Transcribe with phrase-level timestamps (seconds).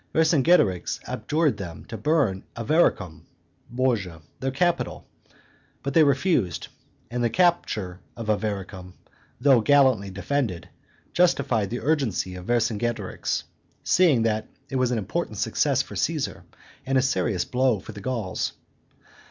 [0.15, 3.21] Vercingetorix adjured them also to burn Avaricum
[3.69, 5.05] (Bourges), their capital;
[5.83, 6.69] but they refused,
[7.11, 8.93] and the capture of Avaricum,
[9.39, 10.67] though gallantly defended,
[11.13, 13.43] justified the urgency of Vercingetorix,
[13.83, 16.45] seeing that it was an important success for Caesar
[16.83, 18.53] and a serious blow for the Gauls.